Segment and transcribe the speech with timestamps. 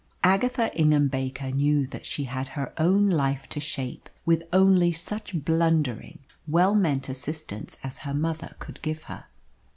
[0.23, 5.45] Agatha Ingham Baker knew that she had her own life to shape, with only such
[5.45, 9.25] blundering, well meant assistance as her mother could give her.